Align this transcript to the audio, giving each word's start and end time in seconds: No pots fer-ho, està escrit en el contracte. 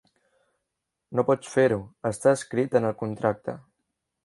No 1.19 1.25
pots 1.27 1.51
fer-ho, 1.57 1.77
està 2.13 2.33
escrit 2.39 2.81
en 2.83 2.91
el 2.91 2.99
contracte. 3.05 3.59